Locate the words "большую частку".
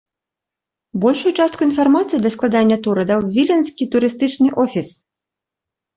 1.03-1.61